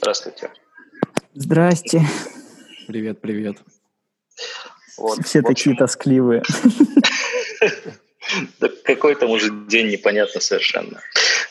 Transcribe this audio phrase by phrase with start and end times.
[0.00, 0.50] Здравствуйте.
[1.34, 2.00] Здрасте.
[2.86, 3.58] Привет, привет.
[4.96, 6.42] Вот, Все такие тоскливые.
[8.60, 11.00] Да какой там уже день, непонятно совершенно.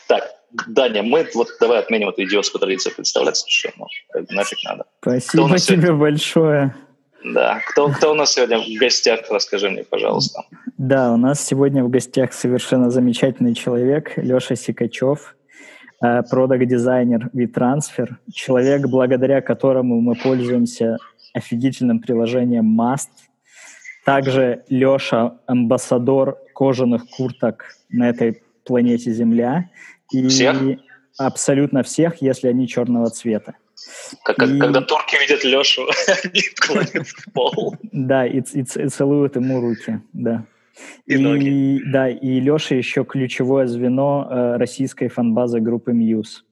[0.08, 0.24] Так,
[0.66, 3.86] Даня, мы вот давай отменим эту идиотскую традицию представляться, что ну,
[4.30, 4.86] нафиг надо.
[5.02, 5.92] Спасибо тебе сегодня?
[5.92, 6.74] большое.
[7.22, 10.42] Да, кто, кто у нас сегодня в гостях, расскажи мне, пожалуйста.
[10.78, 15.36] Да, у нас сегодня в гостях совершенно замечательный человек, Леша Сикачев,
[16.00, 20.96] продакт-дизайнер WeTransfer, человек, благодаря которому мы пользуемся
[21.34, 23.08] офигительным приложением Mast.
[24.04, 29.70] Также Леша– амбассадор кожаных курток на этой планете Земля.
[30.12, 30.56] И всех?
[31.18, 33.54] Абсолютно всех, если они черного цвета.
[34.24, 34.58] Как, и...
[34.58, 35.82] Когда турки видят Лешу,
[36.24, 37.76] они клонят в пол.
[37.92, 40.44] Да, и, и, и целуют ему руки, да.
[41.06, 41.80] И, и ноги.
[41.86, 46.44] Да, и Леша еще ключевое звено э, российской фанбазы группы Мьюз.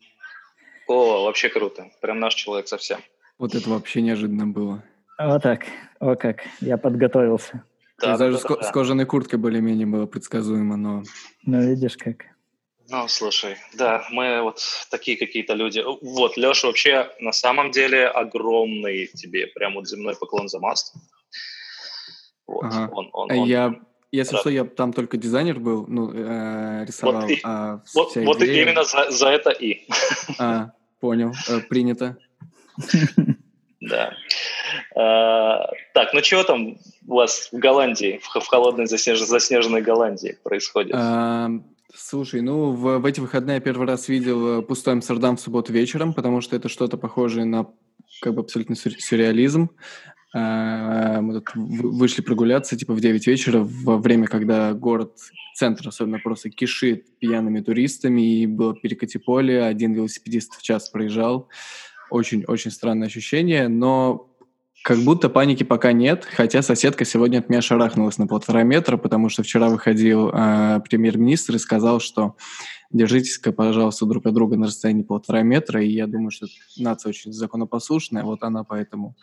[0.86, 1.90] О, вообще круто.
[2.00, 2.98] Прям наш человек совсем.
[3.38, 4.82] Вот это вообще неожиданно было.
[5.18, 5.66] Вот так.
[6.00, 6.42] О как.
[6.60, 7.64] Я подготовился.
[8.00, 8.62] Да, даже да, с, да.
[8.62, 11.02] с кожаной курткой более-менее было предсказуемо, но...
[11.44, 12.26] Ну, видишь как.
[12.90, 15.84] Ну, слушай, да, мы вот такие какие-то люди.
[16.00, 20.94] Вот, Леша, вообще, на самом деле, огромный тебе прям вот земной поклон за маст.
[22.46, 22.90] Вот, ага.
[22.92, 23.74] он, он, он, я,
[24.10, 24.40] если рад.
[24.40, 27.22] что, я там только дизайнер был, ну, э, рисовал.
[27.22, 28.62] Вот, и, а вот, вот идея...
[28.62, 29.86] именно за, за это и.
[30.38, 32.16] А, понял, э, принято.
[33.80, 34.12] Да.
[34.96, 39.20] А, так, ну чего там у вас в Голландии, в, в холодной заснеж...
[39.20, 40.94] заснеженной Голландии происходит?
[40.96, 41.48] А,
[41.94, 45.72] Слушай, ну в, в эти выходные я первый раз видел э, пустой Амстердам в субботу
[45.72, 47.66] вечером, потому что это что-то похожее на
[48.20, 49.70] как бы абсолютно сюрреализм.
[50.34, 55.14] А, мы тут вышли прогуляться типа в 9 вечера, во время, когда город,
[55.54, 61.48] центр особенно просто кишит пьяными туристами, и было перекати поле, один велосипедист в час проезжал.
[62.10, 64.28] Очень-очень странное ощущение, но
[64.84, 69.28] как будто паники пока нет, хотя соседка сегодня от меня шарахнулась на полтора метра, потому
[69.28, 72.36] что вчера выходил э, премьер-министр и сказал, что
[72.90, 76.46] держитесь-ка, пожалуйста, друг от друга на расстоянии полтора метра, и я думаю, что
[76.78, 79.16] нация очень законопослушная, вот она поэтому...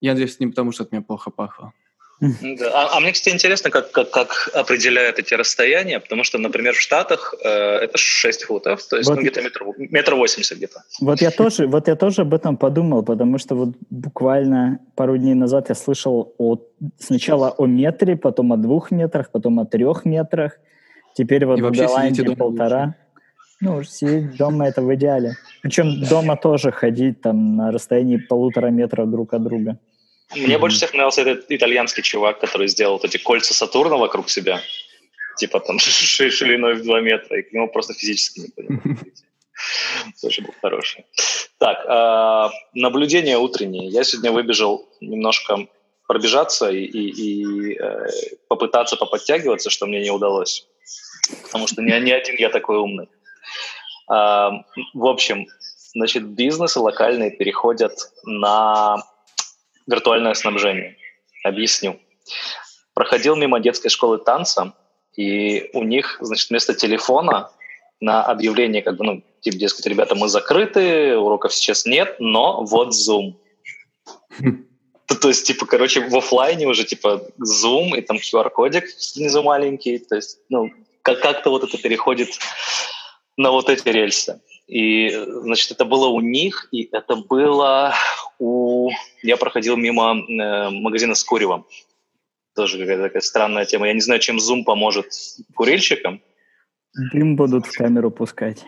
[0.00, 1.72] Я надеюсь, не потому, что от меня плохо пахло.
[2.20, 2.28] Да.
[2.74, 6.80] А, а мне, кстати, интересно, как, как, как определяют эти расстояния, потому что, например, в
[6.80, 10.82] Штатах э, это 6 футов, то есть вот, ну, где-то метр, метр восемьдесят где-то.
[11.00, 15.34] Вот я, тоже, вот я тоже об этом подумал, потому что вот буквально пару дней
[15.34, 16.58] назад я слышал о,
[16.98, 20.58] сначала о метре, потом о двух метрах, потом о трех метрах,
[21.14, 22.84] теперь вот И в Голландии полтора.
[22.84, 22.96] Лучше.
[23.60, 25.36] Ну, сидеть дома это в идеале.
[25.62, 29.78] Причем дома тоже ходить там на расстоянии полутора метра друг от друга.
[30.34, 30.58] Мне mm-hmm.
[30.58, 34.60] больше всех нравился этот итальянский чувак, который сделал вот эти кольца Сатурна вокруг себя,
[35.36, 38.98] типа там шириной в 2 метра, и к нему просто физически не понимаю.
[40.20, 41.04] Тоже был хороший.
[41.58, 43.88] Так, э, наблюдение утреннее.
[43.88, 45.66] Я сегодня выбежал немножко
[46.06, 48.06] пробежаться и, и, и э,
[48.48, 50.66] попытаться поподтягиваться, что мне не удалось.
[51.42, 53.08] Потому что не, не один я такой умный.
[54.10, 54.50] Э,
[54.94, 55.46] в общем,
[55.94, 59.02] значит, бизнесы локальные переходят на
[59.88, 60.96] виртуальное снабжение.
[61.42, 61.98] Объясню.
[62.94, 64.74] Проходил мимо детской школы танца,
[65.16, 67.50] и у них, значит, вместо телефона
[68.00, 72.94] на объявление, как бы, ну, типа, дескать, ребята, мы закрыты, уроков сейчас нет, но вот
[72.94, 73.34] Zoom.
[75.06, 78.84] То, то есть, типа, короче, в офлайне уже, типа, Zoom, и там QR-кодик
[79.16, 80.70] внизу маленький, то есть, ну,
[81.02, 82.28] как- как-то вот это переходит
[83.36, 84.40] на вот эти рельсы.
[84.68, 87.94] И, значит, это было у них, и это было
[88.38, 88.90] у...
[89.22, 91.66] Я проходил мимо э, магазина с куревом.
[92.54, 93.86] Тоже какая-то такая странная тема.
[93.86, 95.06] Я не знаю, чем Zoom поможет
[95.54, 96.20] курильщикам.
[97.12, 98.64] Дым будут в камеру пускать.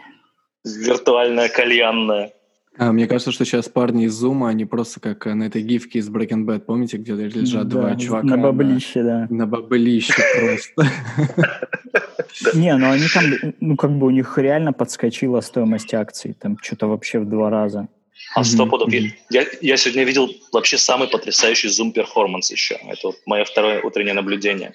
[0.64, 2.32] Виртуальная кальянная.
[2.80, 6.08] А, мне кажется, что сейчас парни из Zoom, они просто как на этой гифке из
[6.08, 8.26] Breaking Bad, помните, где лежат да, два чувака?
[8.26, 9.26] На баблище, на, да.
[9.28, 10.90] На баблище просто.
[12.54, 13.24] Не, ну они там,
[13.60, 17.88] ну как бы у них реально подскочила стоимость акций, там что-то вообще в два раза.
[18.34, 18.88] А сто пудов.
[19.28, 22.76] Я, я сегодня видел вообще самый потрясающий Zoom перформанс еще.
[22.76, 24.72] Это вот мое второе утреннее наблюдение.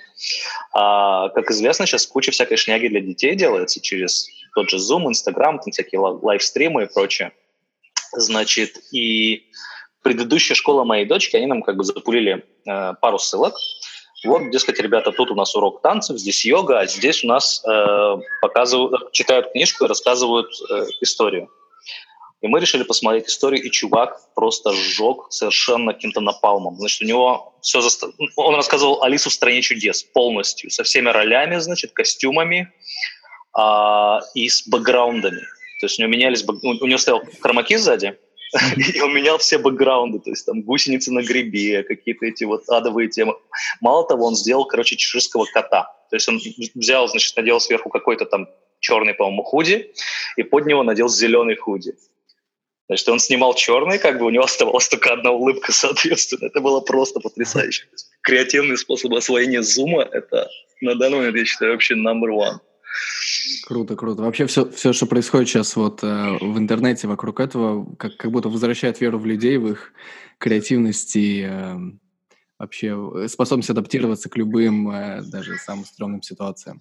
[0.74, 5.60] А, как известно, сейчас куча всякой шняги для детей делается через тот же Zoom, Instagram,
[5.60, 7.32] там всякие лайвстримы и прочее.
[8.16, 9.48] Значит, и
[10.02, 13.56] предыдущая школа моей дочки, они нам как бы запулили э, пару ссылок.
[14.24, 18.16] Вот, дескать, ребята, тут у нас урок танцев, здесь йога, а здесь у нас э,
[18.42, 21.50] показывают, читают книжку и рассказывают э, историю.
[22.42, 26.78] И мы решили посмотреть историю, и чувак просто сжег совершенно каким-то напалмом.
[26.78, 27.82] Значит, у него все...
[27.82, 28.08] Заста...
[28.36, 32.72] Он рассказывал Алису в «Стране чудес» полностью, со всеми ролями, значит, костюмами
[33.54, 35.48] а, и с бэкграундами.
[35.86, 36.44] То есть у него менялись...
[36.44, 38.18] У него стоял хромаки сзади,
[38.96, 43.08] И он менял все бэкграунды, то есть там гусеницы на грибе, какие-то эти вот адовые
[43.08, 43.36] темы.
[43.82, 45.94] Мало того, он сделал, короче, чеширского кота.
[46.10, 46.40] То есть он
[46.74, 48.48] взял, значит, надел сверху какой-то там
[48.80, 49.94] черный, по-моему, худи,
[50.38, 51.94] и под него надел зеленый худи.
[52.88, 56.48] Значит, он снимал черный, как бы у него оставалась только одна улыбка, соответственно.
[56.48, 57.86] Это было просто потрясающе.
[58.22, 60.50] Креативный способ освоения зума— это
[60.82, 62.60] на данный момент, я считаю, вообще number one.
[63.66, 64.22] Круто, круто.
[64.22, 68.50] Вообще все, все, что происходит сейчас вот э, в интернете вокруг этого, как, как будто
[68.50, 69.94] возвращает веру в людей, в их
[70.38, 71.76] креативность и э,
[72.60, 76.80] вообще способность адаптироваться к любым, э, даже самым стрёмным ситуациям.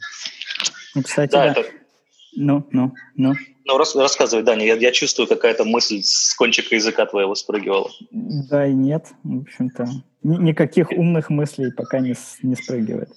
[0.95, 1.61] Ну, кстати, да, да.
[1.61, 1.71] Это...
[2.37, 3.35] Ну, ну, ну.
[3.67, 7.91] Ну, рас, рассказывай, Даня, я, я чувствую, какая-то мысль с кончика языка твоего спрыгивала.
[8.11, 9.89] Да и нет, в общем-то.
[10.23, 13.11] Никаких умных мыслей пока не, не спрыгивает.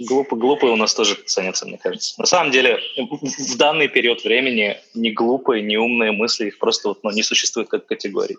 [0.00, 2.14] Глупо, глупые у нас тоже ценятся, мне кажется.
[2.18, 7.02] На самом деле, в данный период времени не глупые, не умные мысли, их просто вот,
[7.02, 8.36] ну, не существует как категории.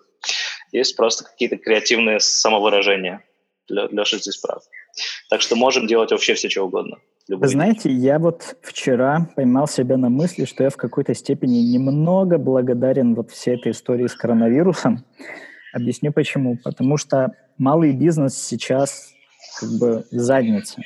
[0.72, 3.24] Есть просто какие-то креативные самовыражения.
[3.70, 4.64] Леша здесь прав.
[5.30, 6.98] Так что можем делать вообще все, что угодно.
[7.30, 12.38] Вы знаете, я вот вчера поймал себя на мысли, что я в какой-то степени немного
[12.38, 15.06] благодарен вот всей этой истории с коронавирусом.
[15.74, 16.58] Объясню почему.
[16.62, 19.14] Потому что малый бизнес сейчас
[19.60, 20.82] как бы в заднице.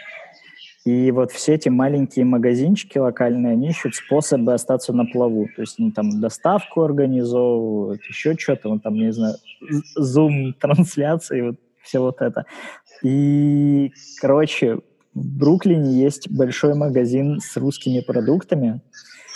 [0.85, 5.47] И вот все эти маленькие магазинчики локальные, они ищут способы остаться на плаву.
[5.55, 9.35] То есть они там доставку организовывают, еще что-то, ну, там, не знаю,
[9.95, 12.45] зум-трансляции, вот все вот это.
[13.01, 14.75] И, короче,
[15.15, 18.81] в Бруклине есть большой магазин с русскими продуктами,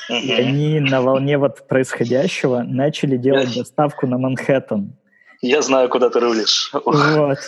[0.09, 4.93] и они на волне вот происходящего начали делать доставку на Манхэттен.
[5.41, 6.71] Я знаю, куда ты рулишь.
[6.73, 7.39] Вот.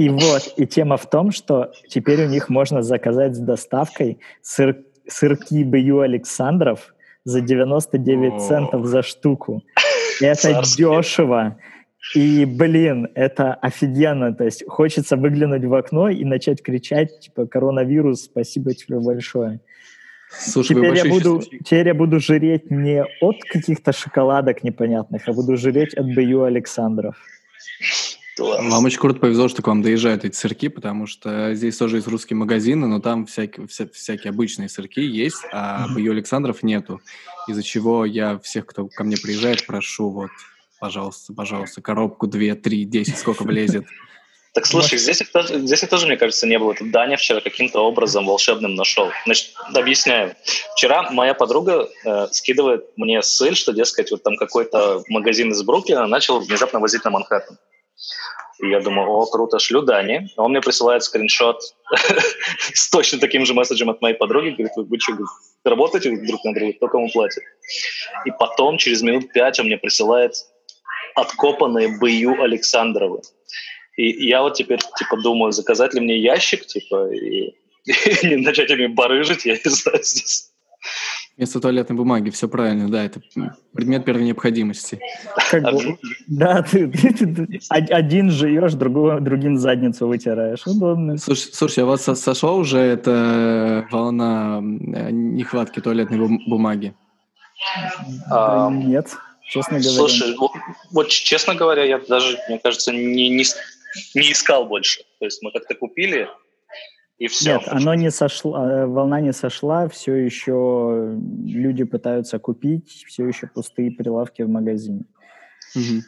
[0.00, 4.78] И вот, и тема в том, что теперь у них можно заказать с доставкой сыр,
[5.06, 6.94] сырки Бью Александров
[7.24, 8.38] за 99 О.
[8.38, 9.62] центов за штуку.
[10.22, 10.84] Это Царский.
[10.84, 11.58] дешево.
[12.14, 14.34] И, блин, это офигенно.
[14.34, 19.60] То есть хочется выглянуть в окно и начать кричать, типа, коронавирус, спасибо тебе большое.
[20.30, 25.58] Слушай, теперь, я буду, теперь я буду жреть не от каких-то шоколадок непонятных, а буду
[25.58, 27.16] жреть от Бью Александров.
[28.38, 32.08] Вам очень круто повезло, что к вам доезжают эти сырки, потому что здесь тоже есть
[32.08, 35.94] русские магазины, но там всякие, вся, всякие обычные сырки есть, а mm-hmm.
[35.94, 37.00] Бою Александров нету.
[37.48, 40.30] Из-за чего я всех, кто ко мне приезжает, прошу вот,
[40.78, 43.86] пожалуйста, пожалуйста, коробку 2, 3, 10, сколько влезет.
[44.52, 46.74] Так слушай, здесь их, тоже, здесь их тоже, мне кажется, не было.
[46.74, 49.10] Тут Даня вчера каким-то образом волшебным нашел.
[49.24, 50.34] Значит, объясняю.
[50.74, 56.08] Вчера моя подруга э, скидывает мне ссыль, что, дескать, вот там какой-то магазин из Бруклина
[56.08, 57.58] начал внезапно возить на Манхэттен.
[58.62, 60.28] И я думаю, о, круто, шлю Дани.
[60.36, 61.62] Он мне присылает скриншот
[62.74, 64.50] с точно таким же месседжем от моей подруги.
[64.50, 65.16] Говорит, вы, что,
[65.64, 66.72] работаете друг на друга?
[66.74, 67.42] Кто кому платит?
[68.26, 70.34] И потом, через минут пять, он мне присылает
[71.14, 73.22] откопанные БЮ Александровы.
[73.96, 77.54] И я вот теперь, типа, думаю, заказать ли мне ящик, типа, и,
[77.84, 80.50] и не начать ими барыжить, я не знаю, здесь
[81.36, 83.22] Вместо туалетной бумаги, все правильно, да, это
[83.72, 85.00] предмет первой необходимости.
[85.50, 90.66] Как бы, да, ты, ты, ты, один живешь, другого, другим задницу вытираешь.
[90.66, 91.16] Удобно.
[91.16, 96.94] Слушай, слушай, а вас сошла уже эта волна э, нехватки туалетной бумаги?
[98.30, 99.08] А, нет,
[99.48, 99.96] честно говоря.
[99.96, 100.52] Слушай, вот,
[100.90, 103.44] вот честно говоря, я даже, мне кажется, не, не,
[104.14, 105.02] не искал больше.
[105.18, 106.28] То есть мы как-то купили,
[107.20, 107.52] и все.
[107.52, 113.46] Нет, оно не сошло, э, волна не сошла, все еще люди пытаются купить, все еще
[113.46, 115.04] пустые прилавки в магазине.
[115.76, 116.02] Угу.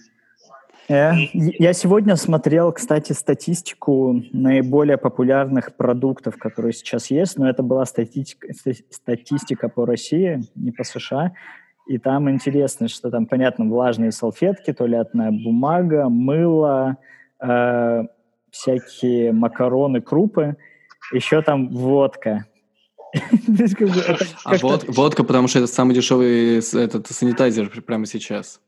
[0.88, 8.48] Я сегодня смотрел, кстати, статистику наиболее популярных продуктов, которые сейчас есть, но это была статистика,
[8.90, 11.32] статистика по России, не по США.
[11.86, 16.96] И там интересно, что там, понятно, влажные салфетки, туалетная бумага, мыло,
[17.38, 18.04] э,
[18.50, 20.56] всякие макароны, крупы–
[21.12, 22.46] еще там водка.
[24.44, 28.60] А водка, потому что это самый дешевый этот санитайзер прямо сейчас.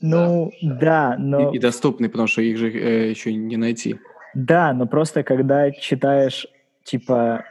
[0.00, 1.52] Ну, да, но...
[1.52, 3.98] И, доступный, потому что их же э, еще не найти.
[4.34, 6.46] Да, но просто когда читаешь,
[6.84, 7.44] типа,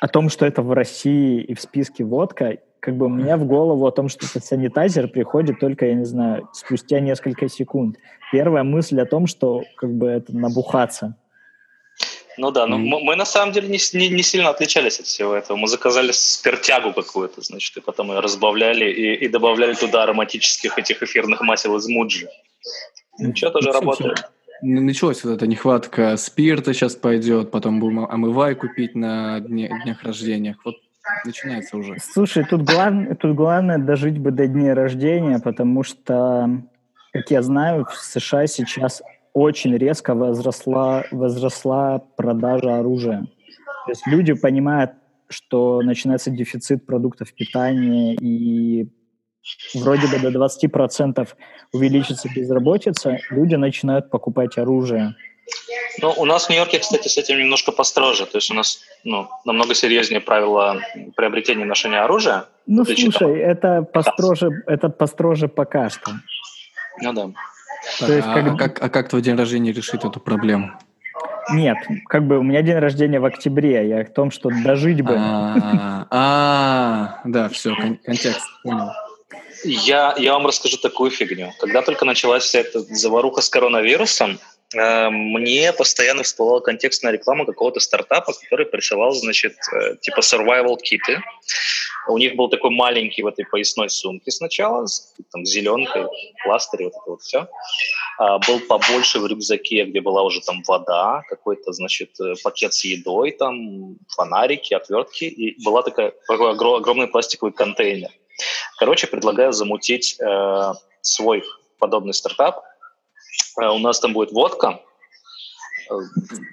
[0.00, 3.44] о том, что это в России и в списке водка, как бы у меня в
[3.44, 7.96] голову о том, что это санитайзер, приходит только, я не знаю, спустя несколько секунд.
[8.32, 11.16] Первая мысль о том, что как бы это набухаться.
[12.40, 12.78] Ну да, но mm.
[12.78, 15.58] мы, мы на самом деле не, не, не сильно отличались от всего этого.
[15.58, 21.02] Мы заказали спиртягу какую-то, значит, и потом ее разбавляли и, и добавляли туда ароматических этих
[21.02, 22.30] эфирных масел из муджи.
[23.18, 24.30] Ничего, тоже работает.
[24.62, 30.56] Началась вот эта нехватка спирта сейчас пойдет, потом будем омывай купить на дне, днях рождения.
[30.64, 30.76] Вот
[31.26, 31.96] начинается уже.
[32.00, 32.94] Слушай, тут, глав...
[33.20, 36.62] тут главное дожить бы до дня рождения, потому что,
[37.12, 43.26] как я знаю, в США сейчас очень резко возросла, возросла продажа оружия.
[43.86, 44.92] То есть люди понимают,
[45.28, 48.88] что начинается дефицит продуктов питания, и
[49.74, 51.28] вроде бы до 20%
[51.72, 55.14] увеличится безработица, люди начинают покупать оружие.
[55.98, 58.26] Ну, у нас в Нью-Йорке, кстати, с этим немножко построже.
[58.26, 60.80] То есть у нас ну, намного серьезнее правила
[61.16, 62.44] приобретения и ношения оружия.
[62.66, 63.34] Ну, слушай, того.
[63.34, 66.12] это построже, это построже пока что.
[67.02, 67.30] Ну да.
[67.98, 68.58] То есть, а, как...
[68.58, 70.72] как, а как твой день рождения решит эту проблему?
[71.52, 71.78] Нет,
[72.08, 75.16] как бы у меня день рождения в октябре, я о том, что дожить бы.
[75.18, 78.90] А, а да, все, контекст, понял.
[79.64, 81.52] Я, я вам расскажу такую фигню.
[81.58, 84.38] Когда только началась вся эта заваруха с коронавирусом,
[84.72, 91.20] мне постоянно всплывала контекстная реклама какого-то стартапа, который присылал, значит, э, типа survival киты.
[92.08, 96.06] У них был такой маленький в этой поясной сумке сначала, с там, зеленкой,
[96.44, 97.48] пластырь, вот это вот все.
[98.18, 102.84] А, был побольше в рюкзаке, где была уже там вода, какой-то, значит, э, пакет с
[102.84, 105.24] едой, там, фонарики, отвертки.
[105.24, 108.10] И была такая, такой огромный пластиковый контейнер.
[108.78, 110.72] Короче, предлагаю замутить э,
[111.02, 111.44] свой
[111.78, 112.62] подобный стартап.
[113.58, 114.80] Э, у нас там будет водка.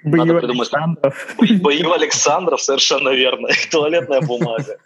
[0.04, 0.72] Бою Надо придумать...
[0.72, 1.36] Александров.
[1.60, 3.48] Бою Александров, совершенно верно.
[3.48, 4.78] И туалетная бумага.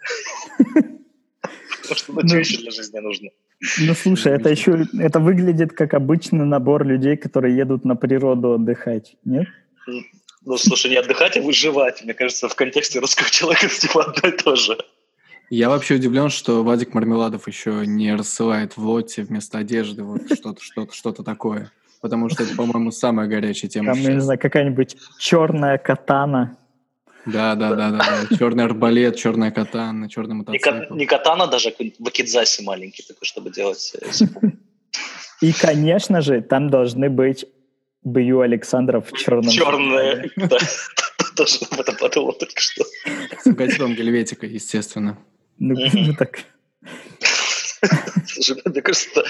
[1.83, 3.29] Что ну, еще для жизни нужно.
[3.79, 9.15] Ну, слушай, это еще, это выглядит как обычный набор людей, которые едут на природу отдыхать,
[9.25, 9.47] нет?
[10.45, 12.03] Ну, слушай, не отдыхать, а выживать.
[12.03, 14.77] Мне кажется, в контексте русского человека это типа одно и то же.
[15.49, 20.61] Я вообще удивлен, что Вадик Мармеладов еще не рассылает в лоте вместо одежды вот что-то,
[20.61, 21.71] что-то, что-то такое.
[22.03, 23.93] Потому что это, по-моему, самая горячая тема.
[23.93, 24.13] Там, сейчас.
[24.13, 26.57] не знаю, какая-нибудь черная катана.
[27.25, 28.35] Да, да, да, да.
[28.37, 30.93] Черный арбалет, черная катана, черный мотоцикл.
[30.93, 33.95] Не, катана даже, вакидзаси маленький такой, чтобы делать.
[34.01, 34.25] Э,
[35.41, 37.45] И, конечно же, там должны быть
[38.03, 39.49] Бью Александров в черном.
[39.49, 40.57] Черные, да.
[41.37, 42.83] Тоже об этом подумал только что.
[43.39, 45.17] С логотипом Гельветика, естественно.
[45.57, 45.77] Ну
[46.19, 46.39] так.
[48.65, 49.25] Мне кажется, это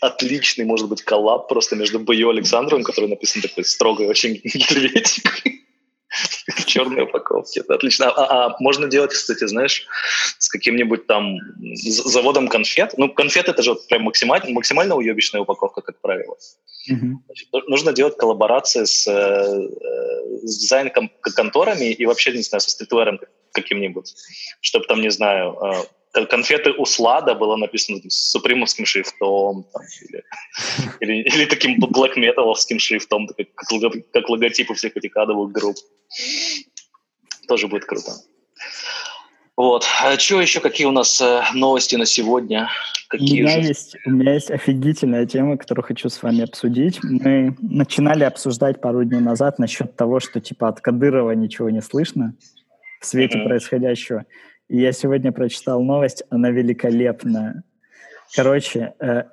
[0.00, 5.60] отличный, может быть, коллаб просто между Бою Александровым, который написан такой строгой очень гельветикой,
[6.56, 7.60] в черной упаковке.
[7.60, 8.10] Это отлично.
[8.10, 9.86] А, а можно делать, кстати, знаешь,
[10.38, 11.38] с каким-нибудь там
[11.74, 12.94] заводом конфет.
[12.96, 16.36] Ну, конфеты это же прям максимально, максимально уебищная упаковка, как правило.
[16.90, 17.12] Mm-hmm.
[17.26, 19.68] Значит, нужно делать коллаборации с, э,
[20.42, 23.20] с дизайн-конторами и вообще, не знаю, со стритвером
[23.52, 24.14] каким-нибудь,
[24.60, 25.72] чтобы там, не знаю, э,
[26.12, 30.24] конфеты у Слада было написано с супримовским шрифтом там, или,
[31.00, 33.46] или, или таким блэк металовским шрифтом, как,
[34.12, 35.76] как логотипы всех этих адовых групп.
[37.48, 38.12] Тоже будет круто.
[39.56, 39.84] Вот.
[40.02, 42.70] А что еще, какие у нас э, новости на сегодня?
[43.08, 46.98] Какие у, меня есть, у меня есть офигительная тема, которую хочу с вами обсудить.
[47.02, 52.34] Мы начинали обсуждать пару дней назад насчет того, что типа от Кадырова ничего не слышно
[53.00, 53.44] в свете mm-hmm.
[53.44, 54.24] происходящего.
[54.72, 57.64] Я сегодня прочитал новость, она великолепная.
[58.36, 59.24] Короче, э,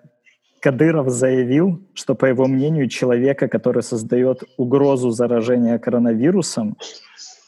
[0.61, 6.75] Кадыров заявил, что, по его мнению, человека, который создает угрозу заражения коронавирусом,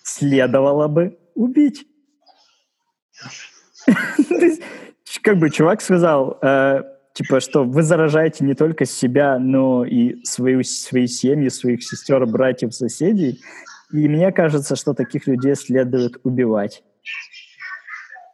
[0.03, 1.88] следовало бы убить.
[5.24, 10.63] Как бы чувак сказал, э, типа, что вы заражаете не только себя, но и свою,
[10.63, 13.41] свои семьи, своих сестер, братьев, соседей.
[13.91, 16.84] И мне кажется, что таких людей следует убивать.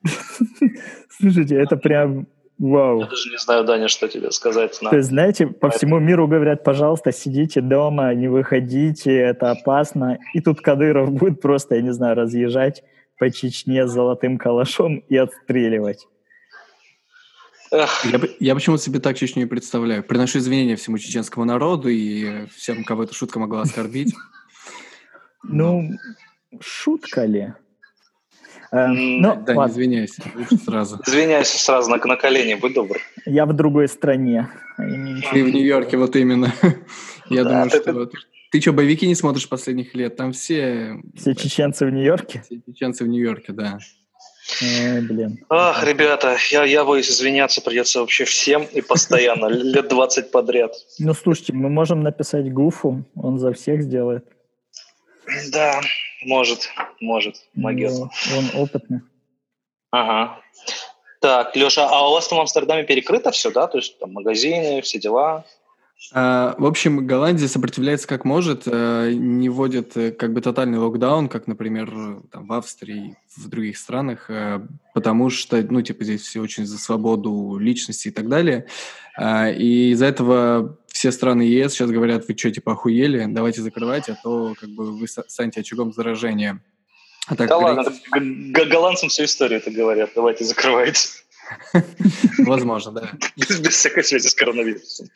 [1.10, 3.02] Слушайте, это прям вау.
[3.02, 4.80] Я даже не знаю, Даня, что тебе сказать.
[4.80, 10.20] То есть, знаете, по всему миру говорят, пожалуйста, сидите дома, не выходите, это опасно.
[10.34, 12.84] И тут Кадыров будет просто, я не знаю, разъезжать
[13.18, 16.08] по Чечне с золотым калашом и отстреливать.
[17.72, 17.88] Я,
[18.40, 20.04] я почему-то себе так Чечню и представляю.
[20.04, 24.14] Приношу извинения всему чеченскому народу и всем, кого эта шутка могла оскорбить.
[25.44, 25.92] Ну,
[26.62, 27.54] шутка ли?
[28.76, 29.62] Э, ну, да, ладно.
[29.62, 30.24] не извиняйся,
[30.66, 31.00] сразу.
[31.08, 32.98] Извиняйся сразу, на, на колени, будь добр.
[33.26, 34.50] Я в другой стране.
[34.78, 36.54] Ты в Нью-Йорке, вот именно.
[37.30, 38.10] Я думаю, что...
[38.52, 40.18] Ты что, боевики не смотришь последних лет?
[40.18, 40.98] Там все...
[41.16, 42.44] Все чеченцы в Нью-Йорке?
[42.46, 43.80] Все чеченцы в Нью-Йорке, да.
[44.62, 45.40] Ой, блин.
[45.50, 50.74] Ах, ребята, я, я боюсь извиняться придется вообще всем и постоянно, лет 20 подряд.
[51.00, 54.26] Ну, слушайте, мы можем написать Гуфу, он за всех сделает.
[55.52, 55.82] Да,
[56.26, 57.92] может, может, могет.
[57.92, 59.02] Ну, он опытный.
[59.92, 60.40] Ага.
[61.22, 63.68] Так, Леша, а у вас там в Амстердаме перекрыто все, да?
[63.68, 65.46] То есть там магазины, все дела?
[66.14, 71.30] А, в общем, Голландия сопротивляется как может, э, не вводит э, как бы тотальный локдаун,
[71.30, 74.60] как, например, там, в Австрии, в других странах, э,
[74.94, 78.68] потому что, ну, типа, здесь все очень за свободу личности и так далее.
[79.18, 84.08] А, и из-за этого все страны ЕС сейчас говорят, вы что, типа, охуели, давайте закрывать,
[84.08, 86.64] а то как бы вы станете очагом заражения.
[87.28, 91.10] А так, да ладно, голландцам всю историю это говорят, давайте закрывайте.
[92.38, 93.12] Возможно, да.
[93.36, 95.08] Без всякой связи с коронавирусом.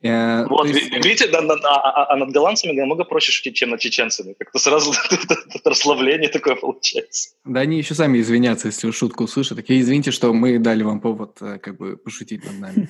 [0.00, 4.36] Uh, вот, видите, а, а, а над голландцами намного проще шутить, чем над чеченцами.
[4.38, 4.92] Как-то сразу
[5.64, 7.30] расслабление такое получается.
[7.44, 9.56] Да они еще сами извинятся, если шутку услышат.
[9.56, 12.88] Такие, извините, что мы дали вам повод э, как бы пошутить над нами.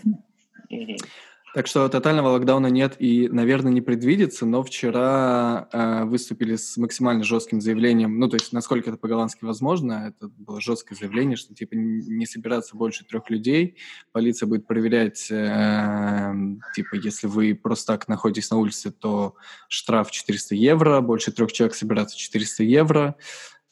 [1.55, 7.25] Так что тотального локдауна нет и, наверное, не предвидится, но вчера э, выступили с максимально
[7.25, 11.75] жестким заявлением, ну, то есть, насколько это по-голландски возможно, это было жесткое заявление, что, типа,
[11.75, 13.76] не собираться больше трех людей,
[14.12, 16.35] полиция будет проверять, э,
[16.75, 19.35] типа, если вы просто так находитесь на улице, то
[19.69, 23.17] штраф 400 евро, больше трех человек собираться 400 евро,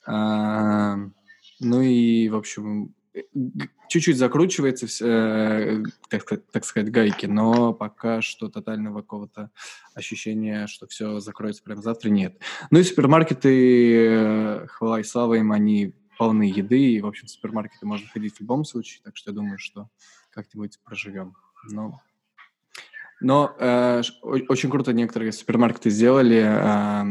[0.07, 0.97] э,
[1.61, 2.95] ну и, в общем,
[3.89, 9.51] чуть-чуть закручивается, э, так, так сказать, гайки, но пока что тотального какого-то
[9.95, 12.41] ощущения, что все закроется прямо завтра, нет.
[12.71, 17.31] Ну и супермаркеты, э, хвала и слава им, они полны еды, и, в общем, в
[17.31, 19.89] супермаркеты можно ходить в любом случае, так что я думаю, что
[20.31, 21.35] как-нибудь проживем.
[21.71, 22.01] Но
[23.21, 27.03] но э, очень круто некоторые супермаркеты сделали э,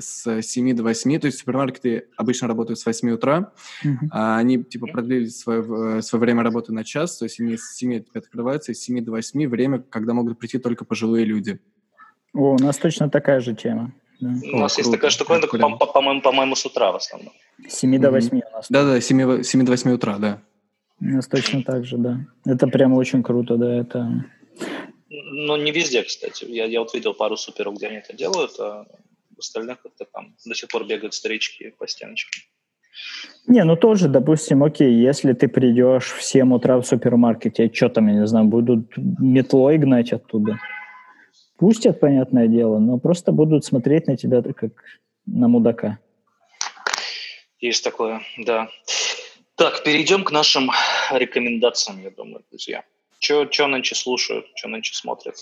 [0.00, 3.52] с 7 до 8, то есть супермаркеты обычно работают с 8 утра,
[3.84, 4.08] mm-hmm.
[4.10, 8.04] а они типа продлили свое, свое время работы на час, то есть они с 7
[8.14, 11.60] открываются, и с 7 до 8 время, когда могут прийти только пожилые люди.
[12.34, 13.92] О, у нас точно такая же тема.
[14.20, 14.34] Да.
[14.52, 17.32] У нас О, есть такая штуковина, по-моему, по, по, по-моему, с утра в основном.
[17.68, 18.42] С 7 до 8 mm-hmm.
[18.50, 18.66] у нас.
[18.68, 20.40] Да-да, с 7, 7 до 8 утра, да.
[21.00, 22.20] У нас точно так же, да.
[22.44, 24.24] Это прямо очень круто, да, это
[25.32, 26.44] но не везде, кстати.
[26.44, 28.86] Я, я вот видел пару суперов, где они это делают, а
[29.42, 32.42] остальных как-то там до сих пор бегают старички по стеночкам.
[33.46, 38.08] Не, ну тоже, допустим, окей, если ты придешь в 7 утра в супермаркете, что там,
[38.08, 40.58] я не знаю, будут метлой гнать оттуда?
[41.58, 44.72] Пустят, понятное дело, но просто будут смотреть на тебя как
[45.26, 45.98] на мудака.
[47.60, 48.68] Есть такое, да.
[49.54, 50.70] Так, перейдем к нашим
[51.12, 52.84] рекомендациям, я думаю, друзья.
[53.20, 55.36] Что нынче слушают, что нынче смотрят?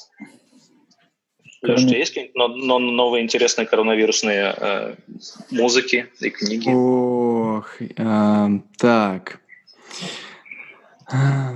[1.62, 4.94] У тебя есть но, но, новые интересные коронавирусные э,
[5.50, 6.70] музыки и книги?
[6.72, 9.40] Ох, э, так.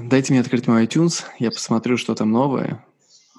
[0.02, 2.84] Дайте мне открыть мой iTunes, я посмотрю, что там новое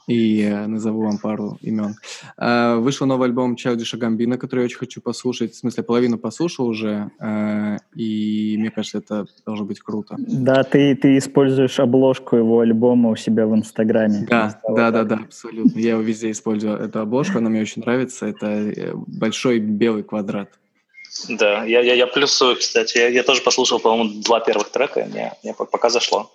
[0.07, 1.95] и э, назову вам пару имен.
[2.37, 5.53] Э, вышел новый альбом Чаудиша Гамбина, который я очень хочу послушать.
[5.53, 10.15] В смысле, половину послушал уже, э, и мне кажется, это должно быть круто.
[10.17, 14.27] Да, ты, ты используешь обложку его альбома у себя в Инстаграме.
[14.29, 15.79] Да, да, да, да, абсолютно.
[15.79, 18.27] Я его везде использую, эту обложку, она мне очень нравится.
[18.27, 20.49] Это большой белый квадрат.
[21.29, 22.97] Да, я, я, я плюсую, кстати.
[22.97, 26.29] Я, я тоже послушал, по-моему, два первых трека, мне, мне пока зашло.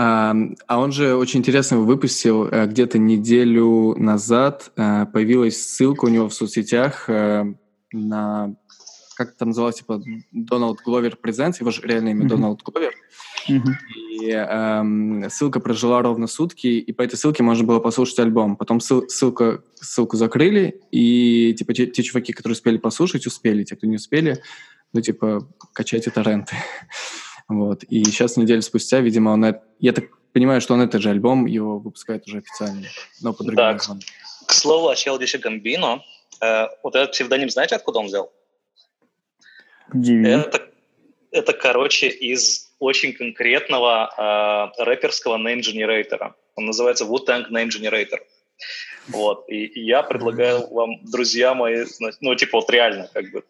[0.00, 4.70] А он же очень интересно выпустил э, где-то неделю назад.
[4.76, 7.44] Э, появилась ссылка у него в соцсетях э,
[7.92, 8.54] на
[9.16, 12.28] как это называлось, типа Дональд Гловер Presents, его же реальное имя mm-hmm.
[12.28, 12.92] Дональд Гловер.
[13.48, 13.74] Mm-hmm.
[14.20, 18.56] И эм, ссылка прожила ровно сутки, и по этой ссылке можно было послушать альбом.
[18.56, 23.64] Потом ссыл, ссылка, ссылку закрыли, и типа те, те чуваки, которые успели послушать, успели.
[23.64, 24.40] Те, кто не успели,
[24.92, 26.54] ну типа качайте торренты.
[27.48, 27.82] Вот.
[27.84, 29.56] И сейчас, неделю спустя, видимо, он...
[29.78, 32.86] Я так понимаю, что он этот же альбом его выпускает уже официально,
[33.22, 34.06] но по другим да, названиям.
[34.46, 36.02] К, слову о Челдише Гамбино,
[36.40, 38.32] э, вот этот псевдоним, знаете, откуда он взял?
[39.92, 40.68] Это,
[41.30, 46.34] это, короче, из очень конкретного э, рэперского name-генератора.
[46.54, 48.18] Он называется Wu-Tang Name Generator.
[49.08, 49.48] Вот.
[49.48, 51.84] И, и я предлагаю вам, друзья мои,
[52.20, 53.44] ну, типа, вот реально, как бы,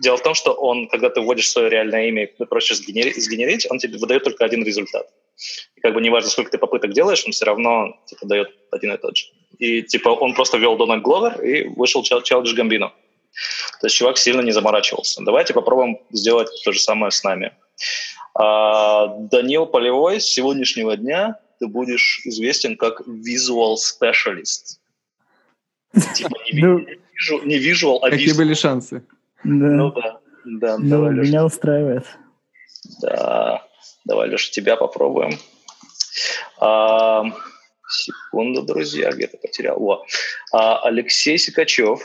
[0.00, 3.78] дело в том, что он, когда ты вводишь свое реальное имя и проще сгенерить, он
[3.78, 5.06] тебе выдает только один результат.
[5.76, 8.96] И как бы неважно, сколько ты попыток делаешь, он все равно типа, дает один и
[8.96, 9.26] тот же.
[9.58, 12.92] И типа он просто ввел Дональд Гловер и вышел Челдж Гамбино.
[13.80, 15.22] То есть чувак сильно не заморачивался.
[15.22, 17.52] Давайте попробуем сделать то же самое с нами.
[18.34, 24.78] А, Данил Полевой с сегодняшнего дня ты будешь известен как visual specialist.
[26.14, 26.78] Типа не, ну,
[27.44, 29.04] не visual, а Какие были шансы?
[29.44, 29.50] Да.
[29.50, 31.28] Ну да, да, ну, давай, Леша.
[31.28, 32.06] Меня устраивает.
[33.00, 33.66] Да,
[34.04, 35.38] давай, Леша, тебя попробуем.
[36.58, 37.24] А,
[37.88, 39.78] секунду, друзья, где-то потерял.
[39.78, 40.04] Во.
[40.52, 42.00] А, Алексей Сикачев.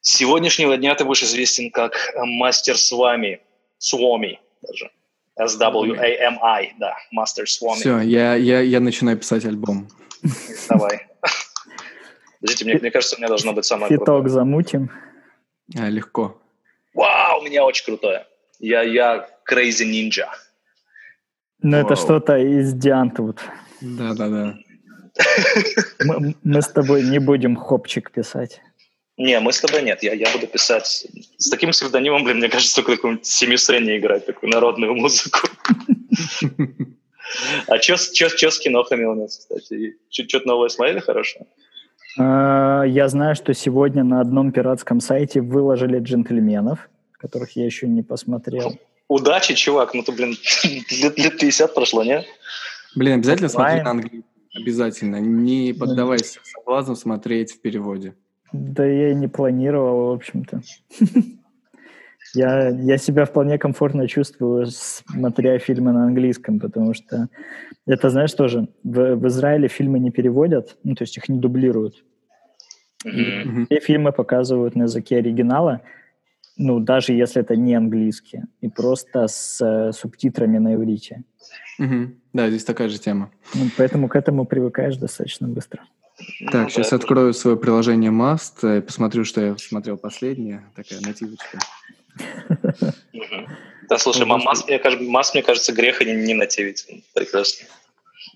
[0.00, 3.40] С сегодняшнего дня ты будешь известен как мастер с вами,
[3.78, 4.90] с вами даже.
[5.38, 7.74] S-W-A-M-I, да, Master Swami.
[7.80, 9.88] Все, я, я, я начинаю писать альбом.
[10.68, 11.08] Давай.
[12.40, 14.28] Подождите, мне, мне кажется, у меня должно быть самое крутое.
[14.28, 14.90] замутим.
[15.74, 16.40] А, легко.
[16.94, 18.26] Вау, у меня очень крутое.
[18.58, 20.26] Я, я Crazy Ninja.
[21.62, 23.40] Ну, это что-то из Диантвуд.
[23.80, 24.56] Да-да-да.
[26.04, 28.60] Мы, мы с тобой не будем хопчик писать.
[29.16, 30.02] Не, мы с тобой нет.
[30.02, 31.06] Я, я буду писать...
[31.38, 35.48] С таким псевдонимом, блин, мне кажется, только какую-нибудь семистренне играть, такую народную музыку.
[37.66, 39.96] А что с чё- чё с кинохами у нас, кстати?
[40.10, 41.46] Что-то новое смотрели хорошее?
[42.18, 48.02] А, Я знаю, что сегодня на одном пиратском сайте выложили джентльменов, которых я еще не
[48.02, 48.78] посмотрел.
[49.08, 49.94] Удачи, чувак.
[49.94, 50.34] Ну, ты, блин,
[50.90, 52.24] лет, лет 50 прошло, нет?
[52.94, 54.24] Блин, обязательно смотри на английском.
[54.54, 55.16] Обязательно.
[55.20, 58.14] Не поддавайся соблазну смотреть в переводе.
[58.52, 60.62] Да я и не планировал, в общем-то.
[62.36, 67.28] Я, я себя вполне комфортно чувствую, смотря фильмы на английском, потому что
[67.86, 72.04] это, знаешь, тоже, в, в Израиле фильмы не переводят, ну, то есть их не дублируют.
[73.04, 73.66] Мгм.
[73.66, 75.80] Все фильмы показывают на языке оригинала,
[76.58, 81.22] ну, даже если это не английские, и просто с э, субтитрами на иврите.
[81.78, 82.20] Мгм.
[82.34, 83.30] Да, здесь такая же тема.
[83.54, 85.80] Ну, поэтому к этому привыкаешь достаточно быстро.
[86.40, 90.64] Ну Так, сейчас открою свое приложение Must, э, посмотрю, что я смотрел последнее.
[90.74, 91.58] Такая нативочка.
[93.88, 96.86] Да, слушай, Ну, ма- Мас, мне кажется, Мас, мне кажется, греха не, не нативить.
[97.14, 97.66] Прекрасно.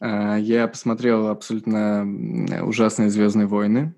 [0.00, 2.06] А, Я посмотрел абсолютно
[2.64, 3.92] ужасные «Звездные войны».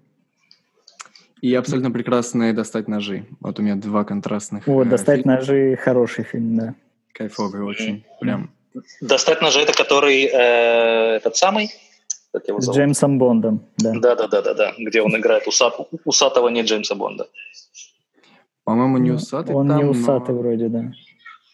[1.43, 3.27] И абсолютно прекрасные «Достать ножи».
[3.41, 5.37] Вот у меня два контрастных О, э, «Достать фильма.
[5.37, 6.75] ножи»— хороший фильм, да.
[7.13, 8.05] Кайфовые очень.
[8.21, 8.51] Прям.
[9.03, 11.71] Достать ножи это который э, этот самый?
[12.33, 12.79] Как его С зовут?
[12.79, 13.93] Джеймсом Бондом, да.
[13.95, 14.73] Да, да, да, да, да.
[14.79, 15.75] Где он играет усат,
[16.07, 17.29] усатого не Джеймса Бонда.
[18.73, 20.93] По-моему, не Ну, усатый Он там, не но- усатый вроде, да.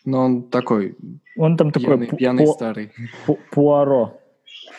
[0.05, 0.95] но он такой
[1.37, 2.93] Он там такой пьяный, пу- пьяный пу- старый.
[3.27, 4.21] пу- Пуаро.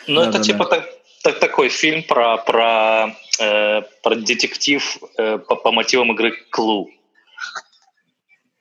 [0.08, 0.44] Ну, это Да-да-да.
[0.44, 0.84] типа так,
[1.22, 6.88] так- такой фильм про, про, э, про детектив э, по, по мотивам игры Клу.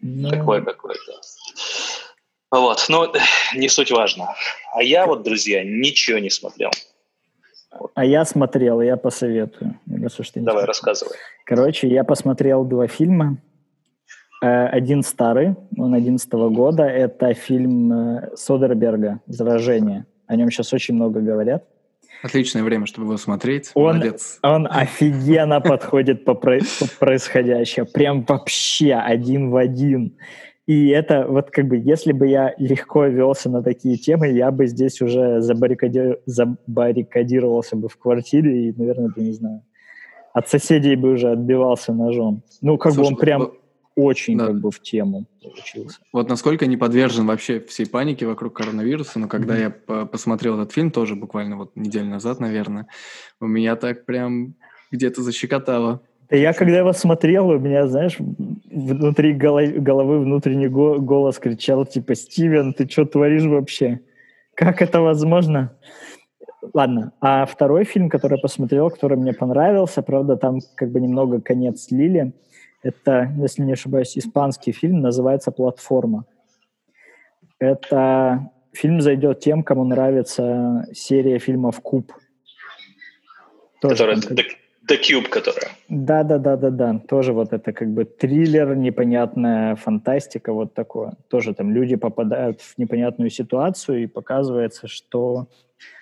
[0.02, 1.13] Ну, Такой какой-то.
[2.52, 3.06] Вот, ну,
[3.56, 4.34] не суть важно.
[4.74, 6.72] А я вот, друзья, ничего не смотрел.
[7.96, 9.80] А я смотрел, я посоветую.
[10.02, 10.68] Раз уж ты не Давай, смотрел.
[10.68, 11.15] рассказывай.
[11.46, 13.38] Короче, я посмотрел два фильма.
[14.41, 16.84] Э, Один старый, он 11 года.
[16.84, 20.06] Это фильм э, Содерберга «Заражение».
[20.28, 21.65] О нем сейчас очень много говорят.
[22.23, 23.71] Отличное время, чтобы его смотреть.
[23.73, 24.39] Он- Молодец.
[24.43, 27.88] Он офигенно подходит по, про- по происходящему.
[27.88, 30.17] Прям вообще один в один.
[30.67, 34.67] И это вот как бы, если бы я легко велся на такие темы, я бы
[34.67, 39.63] здесь уже забаррикади- забаррикадировался бы в квартире и, наверное, ты не знаю,
[40.34, 42.43] от соседей бы уже отбивался ножом.
[42.62, 43.52] Ну, как бы Слушай, он прям
[43.95, 44.47] очень да.
[44.47, 45.99] как бы в тему получился.
[46.13, 49.62] Вот насколько не подвержен вообще всей панике вокруг коронавируса, но когда Мгм.
[49.62, 52.88] я по- посмотрел этот фильм, тоже буквально вот неделю назад, наверное,
[53.41, 54.56] у меня так прям
[54.91, 56.02] где-то защекотало.
[56.30, 61.86] Да я когда его смотрел, у меня, знаешь, внутри голо- головы внутренний го- голос кричал,
[61.86, 63.99] типа, Стивен, ты что творишь вообще?
[64.54, 65.73] Как это возможно?
[66.73, 71.41] Ладно, а второй фильм, который я посмотрел, который мне понравился, правда, там как бы немного
[71.41, 72.34] конец слили,
[72.82, 76.26] это, если не ошибаюсь, испанский фильм, называется «Платформа».
[77.60, 82.12] Это фильм зайдет тем, кому нравится серия фильмов «Куб».
[83.82, 84.50] Тоже Которая, там как- The,
[84.89, 85.70] The Cube, которая.
[85.89, 87.00] да, да, да, да, да.
[87.00, 91.13] Тоже вот это как бы триллер, непонятная фантастика, вот такое.
[91.30, 95.48] Тоже там люди попадают в непонятную ситуацию и показывается, что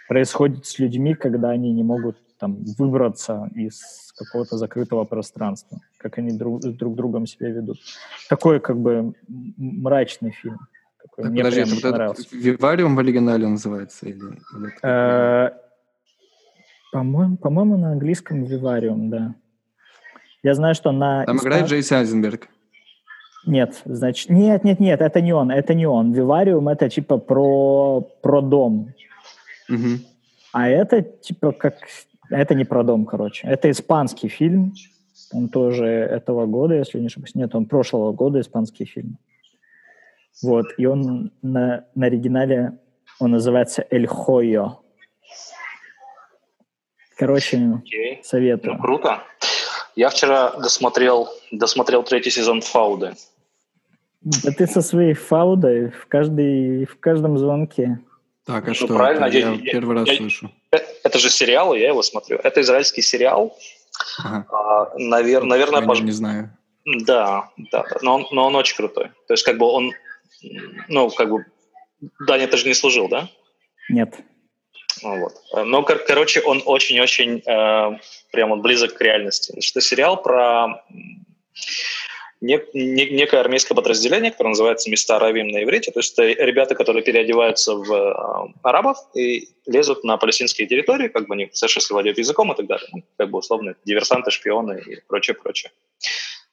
[0.07, 6.31] происходит с людьми, когда они не могут там выбраться из какого-то закрытого пространства, как они
[6.37, 7.77] друг, друг другом себя ведут.
[8.29, 9.13] Такой как бы
[9.57, 10.59] мрачный фильм.
[11.01, 12.27] Такой, Так, мне подожди, прям это понравился.
[12.31, 14.05] Вивариум в оригинале называется?
[14.07, 15.51] Или, или Э,
[16.91, 19.35] По-моему, по-моему, на английском вивариум, да.
[20.43, 21.25] Я знаю, что на...
[21.25, 22.47] Там играет Джейси Айзенберг.
[23.45, 26.11] Нет, значит, нет, нет, нет, это не он, это не он.
[26.11, 28.93] Вивариум это типа про, про дом,
[29.69, 29.99] Мгм.
[30.51, 31.75] а это типа как,
[32.29, 33.47] это не про дом, короче.
[33.47, 34.73] Это испанский фильм,
[35.33, 37.35] он тоже этого года, если не ошибаюсь.
[37.35, 39.17] Нет, он прошлого года испанский фильм.
[40.43, 42.77] Вот, и он на, на оригинале,
[43.19, 44.77] он называется «Эль Хойо».
[47.17, 48.19] Короче, Окей.
[48.23, 48.75] советую.
[48.75, 49.23] Ну, круто.
[49.95, 53.13] Я вчера досмотрел, досмотрел третий сезон Фауды.
[54.21, 57.99] Да ты со своей фаудой в, каждой, в каждом звонке.
[58.45, 59.37] Так, а Ну, что правильно, это?
[59.37, 60.51] Я, я- я- первый раз я- слышу.
[61.07, 62.37] Это же сериал, и я его смотрю.
[62.43, 63.57] Это израильский сериал.
[64.19, 64.45] Ага.
[64.51, 66.49] А, навер- наверное, Про пож- не знаю.
[66.85, 67.85] Да, да.
[68.01, 69.11] Но он, но он очень крутой.
[69.27, 69.93] То есть, как бы он,
[70.89, 71.45] ну, как бы
[72.27, 73.29] Даня, ты же не служил, да?
[73.89, 74.13] Нет.
[75.01, 75.33] Ну вот.
[75.65, 77.99] Но, кор- короче, он очень-очень э,
[78.31, 79.51] прямо близок к реальности.
[79.53, 80.83] Значит, это сериал про
[82.41, 85.91] нек- не- некое армейское подразделение, которое называется «Места Равим» на иврите.
[85.91, 91.27] То есть это ребята, которые переодеваются в э, арабов и лезут на палестинские территории, как
[91.27, 92.87] бы они совершенно владеют языком и так далее.
[92.91, 95.71] Ну, как бы условно диверсанты, шпионы и прочее, прочее.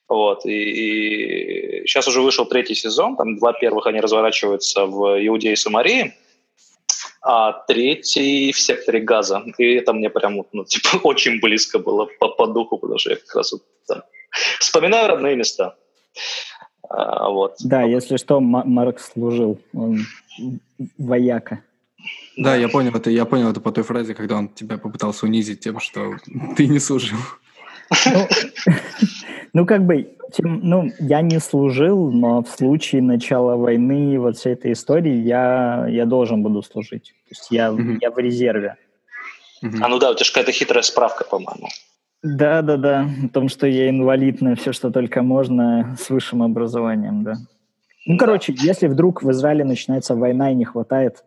[0.08, 0.44] Вот.
[0.46, 5.56] И, и сейчас уже вышел третий сезон, там два первых они разворачиваются в Иудее и
[5.56, 6.14] Самарии,
[7.22, 9.42] а третий в секторе Газа.
[9.56, 13.16] И это мне прям ну, типа, очень близко было по, по духу, потому что я
[13.16, 14.02] как раз вот, там,
[14.58, 15.76] вспоминаю родные места.
[16.88, 17.56] А, вот.
[17.60, 19.60] Да, если что, Марк служил.
[19.72, 20.00] Он
[20.98, 21.60] вояка.
[22.36, 23.10] Да, я понял это.
[23.10, 26.16] Я понял это по той фразе, когда он тебя попытался унизить тем, что
[26.56, 27.18] ты не служил.
[28.06, 28.28] Ну,
[29.52, 34.54] ну, как бы, тем, ну, я не служил, но в случае начала войны, вот всей
[34.54, 37.14] этой истории, я, я должен буду служить.
[37.28, 38.76] То есть я, я в резерве.
[39.62, 41.68] А ну да, у тебя же какая-то хитрая справка, по-моему.
[42.24, 43.06] Да, да, да.
[43.24, 47.36] О том, что я инвалид на все, что только можно, с высшим образованием, да.
[48.06, 51.22] Ну, короче, если вдруг в Израиле начинается война и не хватает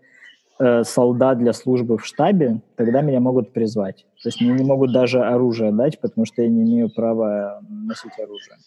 [0.60, 4.08] э, солдат для службы в штабе, тогда меня могут призвать.
[4.24, 8.18] То есть мне не могут даже оружие дать, потому что я не имею права носить
[8.18, 8.58] оружие.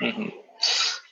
[0.00, 0.34] Мгм.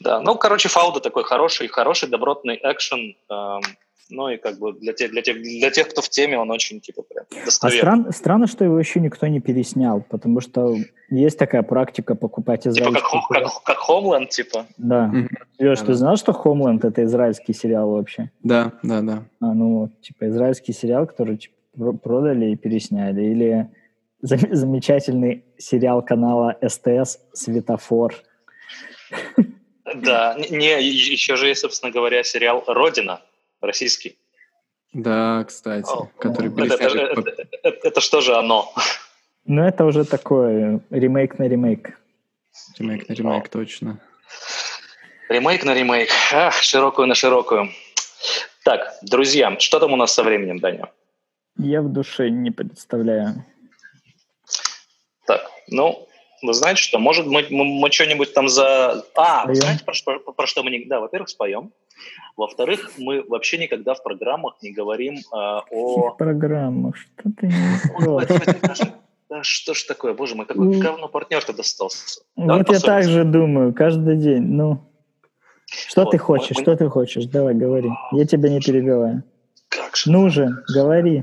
[0.00, 3.16] Да, ну, короче, Фауда такой хороший, хороший, добротный экшен.
[3.30, 3.62] эм,
[4.10, 6.80] ну и как бы для тех, для, тех, для тех, кто в теме, он очень,
[6.80, 7.78] типа, прям А достоверный.
[7.80, 10.76] стран- странно, что его еще никто не переснял, потому что
[11.10, 13.50] есть такая практика покупать Типа израильские как, сериалы.
[13.52, 14.66] как, как Homeland, типа.
[14.78, 15.06] Да.
[15.06, 15.28] Мгм.
[15.58, 15.98] Леш, Да, ты да.
[15.98, 18.30] знал, что Homeland это израильский сериал вообще?
[18.42, 19.22] Да, да, да.
[19.40, 23.22] А, ну, типа, израильский сериал, который типа, про- продали и пересняли.
[23.22, 23.70] Или
[24.22, 28.14] зам- замечательный сериал канала СТС «Светофор».
[29.94, 33.20] Да, не, еще же есть, собственно говоря, сериал «Родина»,
[33.62, 34.18] российский.
[34.92, 38.72] Да, кстати, О, который это, это, пересняли это- под- это- это что же оно?
[39.46, 41.98] Ну, это уже такое ремейк на ремейк.
[42.78, 43.98] ремейк на ремейк, точно.
[45.28, 46.10] Ремейк на ремейк.
[46.32, 47.70] Ах, широкую на широкую.
[48.64, 50.90] Так, друзья, что там у нас со временем, Даня?
[51.56, 53.44] Я в душе не представляю.
[55.26, 56.06] Так, ну,
[56.42, 59.04] вы знаете что, может мы, мы, мы что-нибудь там за...
[59.14, 59.54] А, Споем?
[59.56, 60.84] знаете, про, что- про что мы не...
[60.84, 61.72] Да, во-первых, споем.
[62.36, 66.10] Во-вторых, мы вообще никогда в программах не говорим а, о...
[66.12, 67.50] Программа, что ты
[68.60, 68.92] скажем,
[69.28, 70.80] Да что ж такое, боже мой, какой Ну.
[70.80, 72.22] говно партнер-то достался.
[72.36, 74.42] Давай Вот я так же думаю, каждый день.
[74.42, 74.80] Ну,
[75.66, 77.24] что Вот, ты хочешь, мы- что ты хочешь?
[77.26, 77.90] Давай, говори.
[78.12, 79.22] Я тебя не перебиваю.
[79.68, 80.10] Как же.
[80.10, 81.22] Ну же, говори.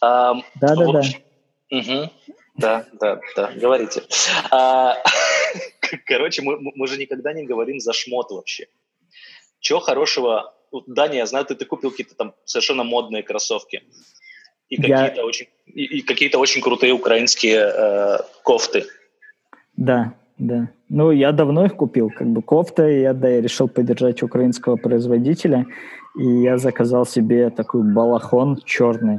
[0.00, 1.02] Да-да-да.
[2.56, 4.02] Да, да, да, говорите.
[4.50, 4.96] А,
[6.06, 8.66] Короче, мы, мы же никогда не говорим за шмот вообще.
[9.60, 10.54] Чего хорошего?
[10.72, 13.82] Вот, Даня, я знаю, ты, ты купил какие-то там совершенно модные кроссовки.
[14.68, 18.84] И Я- какие-то очень, и, и какие-то очень крутые украинские э, кофты.
[19.76, 20.68] Да, да.
[20.88, 24.76] Ну, я давно их купил, как бы кофта, и я, да, я решил поддержать украинского
[24.76, 25.66] производителя,
[26.18, 29.18] и я заказал себе такой балахон черный,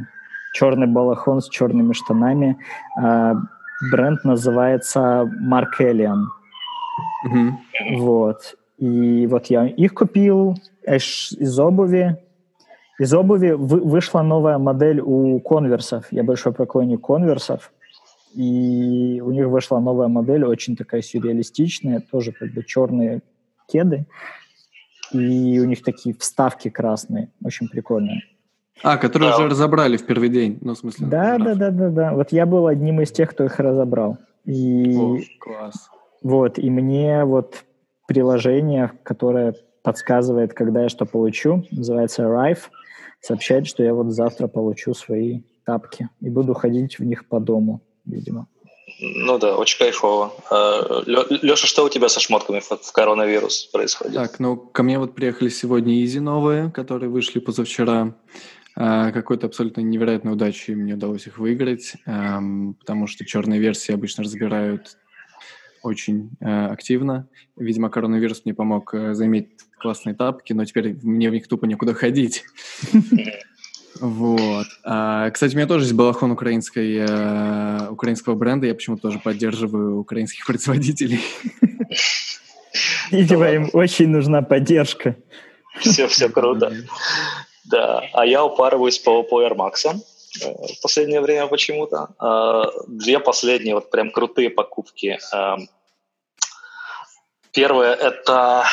[0.54, 2.58] черный балахон с черными штанами.
[2.97, 3.36] А,
[3.91, 6.23] бренд называется Markellian,
[7.25, 7.60] Мгм.
[7.97, 8.56] вот.
[8.81, 10.55] И вот я их купил
[10.87, 12.17] эш- из обуви.
[12.99, 16.05] Из обуви вы- вышла новая модель у конверсов.
[16.11, 17.71] Я большой поклонник конверсов.
[18.33, 23.21] И у них вышла новая модель, очень такая сюрреалистичная, тоже как бы черные
[23.71, 24.05] кеды.
[25.11, 28.21] И у них такие вставки красные, очень прикольные.
[28.83, 29.35] А, который Да.
[29.37, 30.57] уже разобрали в первый день.
[30.61, 31.05] Ну, в смысле...
[31.07, 32.13] Да, да, да, да, да.
[32.13, 34.17] Вот я был одним из тех, кто их разобрал.
[34.45, 35.89] И О, класс.
[36.23, 37.63] Вот, и мне вот
[38.12, 42.60] приложение, которое подсказывает, когда я что получу, называется Arrive,
[43.21, 47.82] сообщает, что я вот завтра получу свои тапки и буду ходить в них по дому,
[48.06, 48.47] видимо.
[49.00, 50.34] Ну да, очень кайфово.
[51.41, 54.15] Леша, что у тебя со шмотками в, в коронавирус происходит?
[54.15, 58.13] Так, ну, ко мне вот приехали сегодня Изи новые, которые вышли позавчера.
[58.76, 64.24] А, Какой-то абсолютно невероятной удачей мне удалось их выиграть, эм, потому что черные версии обычно
[64.26, 64.97] разбирают
[65.81, 67.27] очень э, активно.
[67.57, 71.93] Видимо, коронавирус мне помог э, заиметь классные тапки, но теперь мне в них тупо некуда
[71.93, 72.43] ходить.
[73.99, 74.67] Вот.
[74.85, 78.65] А, кстати, у меня тоже есть балахон украинской, э, украинского бренда.
[78.65, 81.19] Я почему-то тоже поддерживаю украинских производителей.
[83.11, 85.17] Видимо, им очень нужна поддержка.
[85.79, 86.73] Все, все круто.
[87.65, 89.93] Да, а я упарываюсь по, по Air Max
[90.39, 92.09] в последнее время почему-то.
[92.19, 95.19] Э, Две последние вот прям крутые покупки.
[95.33, 95.57] Э,
[97.53, 98.65] Первое– это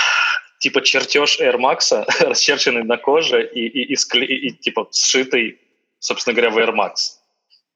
[0.61, 4.27] типа чертеж Air Max, расчерченный на коже и, и, и, скле...
[4.27, 5.61] и, типа сшитый,
[5.99, 7.19] собственно говоря, в Air Max.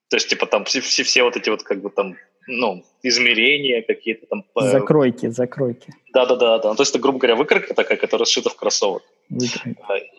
[0.09, 2.17] То есть, типа, там все, все, все вот эти вот, как бы, там,
[2.47, 4.45] ну, измерения какие-то там.
[4.55, 5.93] Закройки, закройки.
[6.13, 6.59] Да-да-да.
[6.59, 6.75] да.
[6.75, 9.03] То есть это, грубо говоря, выкройка такая, которая сшита в кроссовок.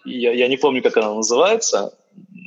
[0.03, 1.95] Я, я не помню, как она называется,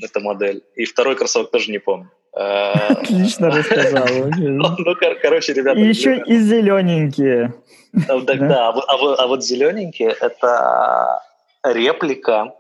[0.03, 0.63] эта модель.
[0.75, 2.11] И второй кроссовок тоже не помню.
[2.33, 4.07] Отлично рассказал.
[4.37, 5.79] Ну, короче, ребята...
[5.79, 7.55] И еще и зелененькие.
[7.93, 11.23] Да, да, а, а, а вот зелененькие— это
[11.65, 12.53] реплика,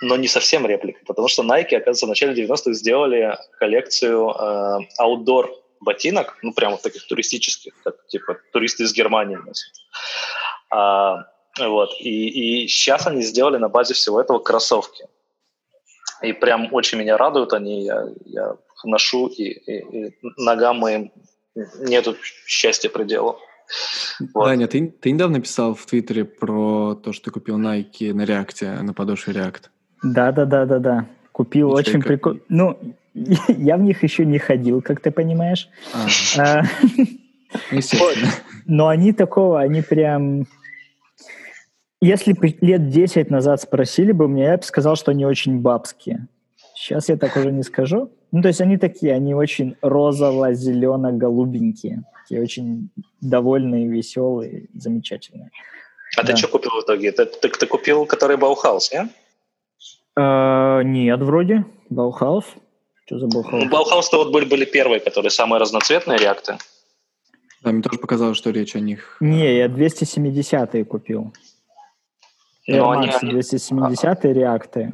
[0.00, 5.48] но не совсем реплика, потому что Nike, оказывается, в начале 90-х сделали коллекцию э, outdoor
[5.80, 9.72] ботинок, ну, прямо таких туристических, как, типа, туристы из Германии носят.
[10.70, 11.24] А,
[11.58, 15.06] вот, и, и сейчас они сделали на базе всего этого кроссовки.
[16.22, 21.12] И прям очень меня радуют они, я, я ношу, и, и, и ногам моим
[21.80, 23.36] нету счастья предела.
[24.34, 24.46] Вот.
[24.46, 28.70] Даня, ты, ты недавно писал в Твиттере про то, что ты купил Nike на реакте,
[28.82, 29.64] на подошве React.
[30.02, 31.06] Да-да-да-да-да.
[31.32, 32.40] Купил и очень прикольно.
[32.48, 32.78] Ну,
[33.48, 35.68] я в них еще не ходил, как ты понимаешь.
[36.36, 36.62] А.
[37.70, 38.30] Естественно.
[38.66, 40.46] Но они такого, они прям...
[42.00, 46.28] Если бы лет 10 назад спросили бы меня, я бы сказал, что они очень бабские.
[46.74, 48.12] Сейчас я так уже не скажу.
[48.30, 52.04] Ну, то есть они такие, они очень розово-зелено-голубенькие.
[52.22, 55.50] Такие очень довольные, веселые, замечательные.
[56.16, 56.32] А да.
[56.32, 57.10] ты что купил в итоге?
[57.10, 59.08] Ты, ты, ты купил, который Баухаус, нет?
[60.16, 61.64] Э, нет, вроде.
[61.90, 62.44] Баухаус.
[63.06, 63.64] Что за Баухаус?
[63.64, 66.58] Ну, Баухаус-то вот были, были первые, которые самые разноцветные реакты.
[67.62, 69.16] Да, мне тоже показалось, что речь о них.
[69.20, 71.32] Не, я 270-е купил.
[72.68, 73.32] Air Max они...
[73.32, 74.92] 270-е React ы.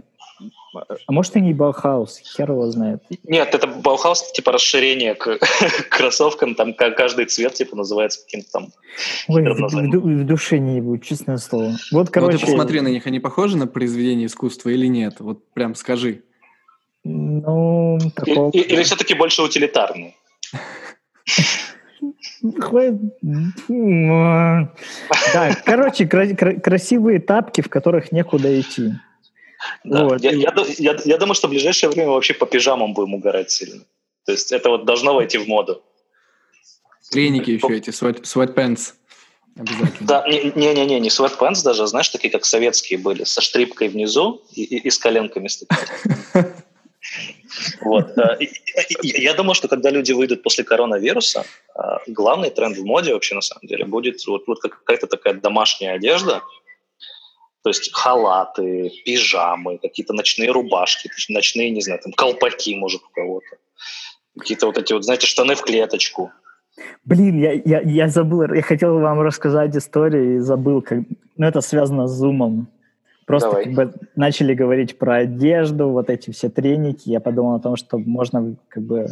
[1.06, 3.02] А может, и не Баухаус, хер его знает.
[3.22, 8.68] Нет, это Баухаус, типа расширение к, к кроссовкам, там каждый цвет, типа, называется каким-то там...
[9.28, 11.74] Ой, в, в, в душе не будет, честное слово.
[11.92, 12.32] Вот, короче...
[12.32, 15.20] Ну, ты посмотри на них, они похожи на произведение искусства или нет?
[15.20, 16.22] Вот прям скажи.
[17.04, 18.50] Ну, такого...
[18.50, 20.16] Или, или все-таки больше утилитарные?
[25.32, 28.92] Да, короче, красивые тапки, в которых некуда идти.
[29.82, 30.04] Да.
[30.04, 30.22] Вот.
[30.22, 33.84] Я, я, я, я думаю, что в ближайшее время вообще по пижамам будем угорать сильно.
[34.26, 35.82] То есть это вот должно войти в моду.
[37.10, 38.92] Треники еще эти, sweat, sweatpants.
[39.56, 40.06] Обязательно.
[40.06, 44.78] Да, не-не-не, не sweatpants даже, знаешь, такие как советские были, со штрипкой внизу и, и,
[44.78, 45.64] и с коленками с
[47.80, 48.16] Вот.
[48.18, 48.38] Э,
[49.02, 53.40] я думаю, что когда люди выйдут после коронавируса, э, главный тренд в моде вообще на
[53.40, 56.42] самом деле будет вот, вот какая-то такая домашняя одежда,
[57.62, 63.56] то есть халаты, пижамы, какие-то ночные рубашки, ночные, не знаю, там колпаки, может, у кого-то.
[64.38, 66.30] Какие-то вот эти вот, знаете, штаны в клеточку.
[67.04, 70.98] Блин, я, я, я забыл, я хотел вам рассказать историю и забыл, как...
[71.36, 72.68] ну это связано с зумом.
[73.26, 73.64] Просто Давай.
[73.64, 77.08] как бы начали говорить про одежду, вот эти все треники.
[77.08, 79.06] Я подумал о том, что можно как бы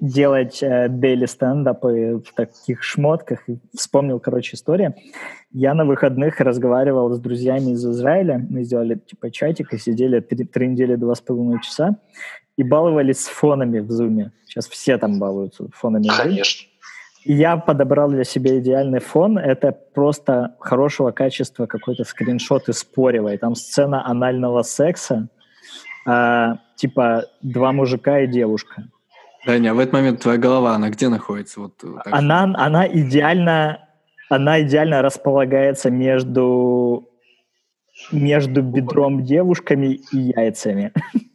[0.00, 3.44] делать э, дейли стендапы в таких шмотках.
[3.74, 4.94] Вспомнил, короче, история.
[5.50, 8.44] Я на выходных разговаривал с друзьями из Израиля.
[8.48, 11.96] Мы сделали типа чатик и сидели три, три недели, два с половиной часа
[12.56, 14.32] и баловались с фонами в зуме.
[14.46, 16.08] Сейчас все там балуются фонами.
[16.08, 16.68] Конечно.
[17.24, 19.38] Я подобрал для себя идеальный фон.
[19.38, 23.34] Это просто хорошего качества какой-то скриншот из Порева.
[23.34, 25.28] И там сцена анального секса.
[26.06, 28.84] А, типа два мужика и девушка.
[29.46, 31.60] Даня, а в этот момент твоя голова, она где находится?
[31.60, 33.88] Вот, она, она идеально,
[34.28, 37.08] она идеально располагается между
[38.12, 40.92] между бедром девушками и яйцами.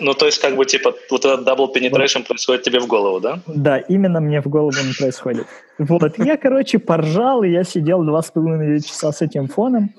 [0.00, 2.28] Ну, то есть, как бы, типа, вот этот double penetration вот.
[2.28, 3.40] происходит тебе в голову, да?
[3.46, 5.46] Да, именно мне в голову не происходит.
[5.78, 9.90] Вот, я, короче, поржал, и я сидел два с половиной часа с этим фоном.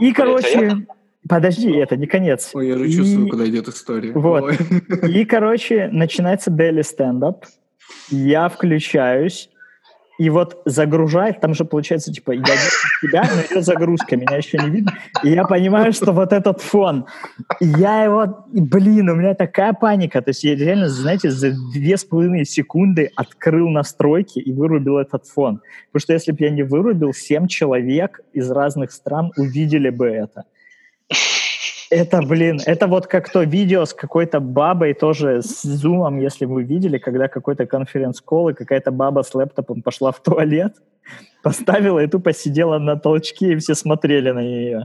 [0.00, 0.86] И, короче,
[1.26, 2.50] Подожди, это не конец.
[2.52, 3.30] Ой, я же чувствую, и...
[3.30, 4.12] куда идет история.
[4.12, 4.52] Вот.
[5.08, 7.46] И, короче, начинается daily стендап.
[8.10, 9.48] Я включаюсь,
[10.18, 12.44] и вот загружает, там же получается, типа, я
[13.02, 14.92] тебя, но идет загрузка, меня еще не видно.
[15.22, 17.06] И я понимаю, что вот этот фон,
[17.60, 20.22] я его, блин, у меня такая паника.
[20.22, 25.26] То есть я реально, знаете, за две с половиной секунды открыл настройки и вырубил этот
[25.26, 25.60] фон.
[25.92, 30.44] Потому что если бы я не вырубил, семь человек из разных стран увидели бы это.
[31.90, 36.62] Это, блин, это вот как то видео с какой-то бабой тоже с зумом, если вы
[36.62, 40.74] видели, когда какой-то конференц-колл, и какая-то баба с лэптопом пошла в туалет,
[41.42, 44.84] поставила и тупо сидела на толчке, и все смотрели на нее.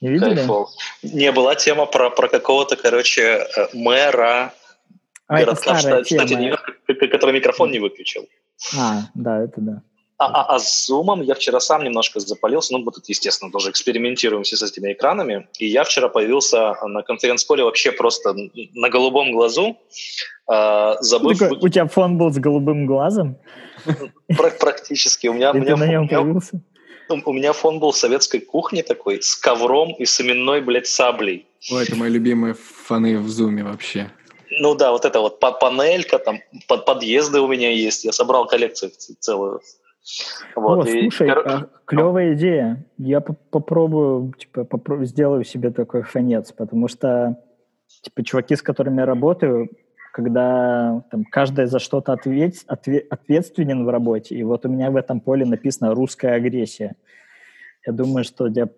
[0.00, 0.34] Не видели?
[0.34, 0.68] Кайфол.
[1.02, 4.52] Не, была тема про, про какого-то, короче, э, мэра
[5.26, 6.78] а, городка в штате, Нью-Йорк,
[7.10, 8.28] который микрофон не выключил.
[8.78, 9.82] А, да, это да.
[10.18, 12.72] А, а, а с зумом я вчера сам немножко запалился.
[12.72, 15.46] Ну, мы тут, естественно, тоже экспериментируем все с этими экранами.
[15.58, 18.34] И я вчера появился на конференц-коле вообще просто
[18.74, 19.76] на голубом глазу,
[20.50, 21.38] э, забыв...
[21.38, 23.36] Такой, у тебя фон был с голубым глазом?
[24.58, 25.26] Практически.
[25.26, 26.62] У меня, у меня, ты на нем появился?
[27.08, 31.46] У меня фон был советской кухни такой, с ковром и с именной, блядь, саблей.
[31.70, 34.10] Ой, это мои любимые фоны в зуме вообще.
[34.50, 38.04] Ну да, вот это вот панелька, там под подъезды у меня есть.
[38.04, 39.60] Я собрал коллекцию целую.
[40.54, 41.42] Вот, О, и, слушай, кор...
[41.46, 42.84] а, клевая идея.
[42.98, 47.42] Я попробую, типа, попробую, сделаю себе такой фонец, потому что,
[48.02, 49.68] типа, чуваки, с которыми я работаю,
[50.12, 54.96] когда там, каждый за что-то ответ, ответ, ответственен в работе, и вот у меня в
[54.96, 56.96] этом поле написано «русская агрессия».
[57.84, 58.68] Я думаю, что для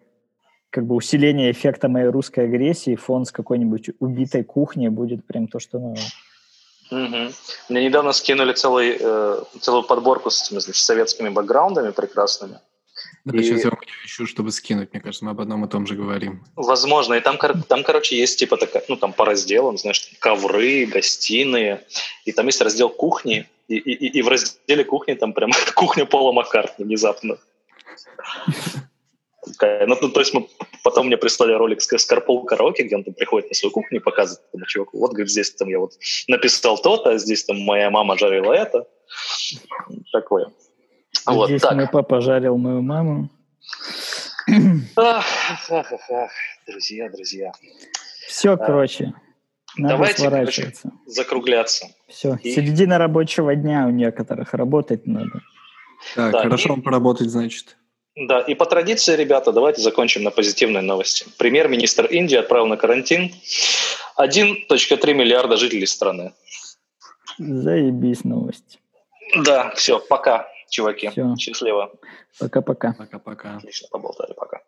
[0.70, 5.58] как бы усиления эффекта моей русской агрессии фон с какой-нибудь убитой кухни будет прям то,
[5.58, 6.00] что надо.
[6.90, 7.32] Угу.
[7.68, 12.60] Мне недавно скинули целый, э, целую подборку с этими, значит, советскими бэкграундами прекрасными.
[13.24, 13.42] Да, и...
[13.42, 13.70] сейчас я
[14.04, 14.92] ищу, чтобы скинуть.
[14.92, 16.44] Мне кажется, мы об одном и том же говорим.
[16.56, 17.14] Возможно.
[17.14, 21.84] И там, там короче, есть типа такая, ну, там по разделам, знаешь, ковры, гостиные.
[22.24, 23.48] И там есть раздел кухни.
[23.68, 27.38] И, и, и в разделе кухни там прям кухня Пола Маккартни внезапно.
[29.60, 30.48] Ну, ну, то есть мы
[30.84, 34.02] потом мне прислали ролик с Карпол Караоке, где он там приходит на свою кухню и
[34.02, 35.92] показывает этому чуваку, вот, говорит, здесь там я вот
[36.28, 38.86] написал то-то, а здесь там моя мама жарила это.
[40.12, 40.48] Такое.
[41.24, 41.74] А вот, здесь так.
[41.74, 43.30] мой папа жарил мою маму.
[44.96, 45.24] Ах,
[45.70, 46.30] ах, ах, ах.
[46.66, 47.52] Друзья, друзья.
[48.26, 49.14] Все, а, короче.
[49.76, 50.72] Надо Давайте, короче,
[51.06, 51.88] закругляться.
[52.08, 52.52] Все, и...
[52.52, 55.42] середина рабочего дня у некоторых, работать надо.
[56.14, 56.80] Так, да, хорошо и...
[56.80, 57.76] поработать, значит.
[58.20, 61.26] Да, и по традиции, ребята, давайте закончим на позитивной новости.
[61.38, 63.32] Премьер-министр Индии отправил на карантин
[64.18, 66.32] 1.3 миллиарда жителей страны.
[67.38, 68.80] Заебись новость.
[69.36, 71.10] Да, все, пока, чуваки.
[71.10, 71.36] Все.
[71.36, 71.92] Счастливо.
[72.40, 72.94] Пока-пока.
[72.98, 73.56] Пока-пока.
[73.58, 74.62] Отлично поболтали, пока.